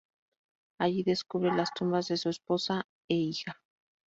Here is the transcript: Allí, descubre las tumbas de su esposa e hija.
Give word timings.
Allí, 0.79 1.03
descubre 1.03 1.53
las 1.55 1.71
tumbas 1.75 2.07
de 2.07 2.17
su 2.17 2.29
esposa 2.29 2.87
e 3.07 3.13
hija. 3.17 3.61